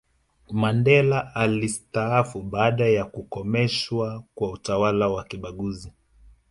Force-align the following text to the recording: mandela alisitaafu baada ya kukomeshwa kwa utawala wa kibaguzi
mandela 0.51 1.35
alisitaafu 1.35 2.41
baada 2.41 2.85
ya 2.89 3.05
kukomeshwa 3.05 4.23
kwa 4.35 4.51
utawala 4.51 5.07
wa 5.09 5.23
kibaguzi 5.23 5.93